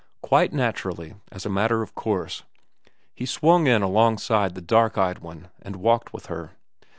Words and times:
Quite 0.23 0.51
naturally, 0.51 1.13
as 1.31 1.45
a 1.45 1.49
matter 1.51 1.83
of 1.83 1.93
course, 1.93 2.41
he 3.13 3.27
swung 3.27 3.67
in 3.67 3.83
along 3.83 4.17
side 4.17 4.55
the 4.55 4.59
dark 4.61 4.97
eyed 4.97 5.19
one 5.19 5.49
and 5.61 5.75
walked 5.75 6.11
with 6.11 6.25
her. 6.25 6.53